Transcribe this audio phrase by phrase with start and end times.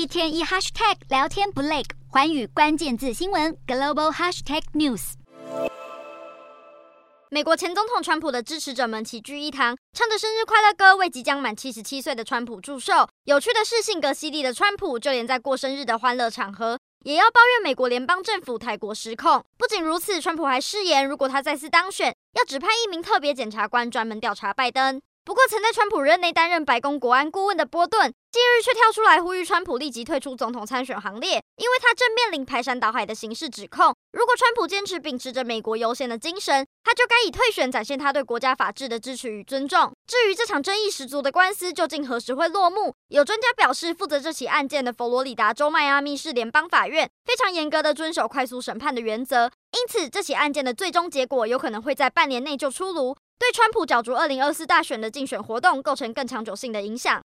[0.00, 5.12] 一天一 hashtag 聊天不累，环宇关键字新闻 global hashtag news。
[7.28, 13.06] 美国前总统川普的支持者们齐聚一堂，唱着生日快乐歌，为即将满七十七岁的川普祝寿。
[13.24, 19.44] 有趣的是，性格犀利的川普，就连在过生日的欢乐场合，也要抱怨美国联邦政府太过失控。
[19.58, 25.02] 不仅如此，川普还誓言，如果他再次当选，要指派一名特别检察官专门调查拜登。
[25.22, 33.94] 不过，曾在川普任内担任白宫国安顾问的波顿，近日却跳出来呼吁川普立即退出总统参选行列，因为他正面临排山倒海的刑事指控。
[34.12, 39.92] 如果川普坚持秉持着美国优先的精神，他就该以退选展现他对国家法治的支持与尊重。
[40.06, 53.16] 至于这场争议十足的官司究竟何时会落幕，有专家表示，负责这起案件的佛罗里达州迈阿密市联邦法院非常严格的遵守快速审判的原则，因此这起案件的最终结果有可能会在半年内就出炉。
[53.40, 57.18] 对川普角逐二零二四大选的竞选活动构成更长久性的影响。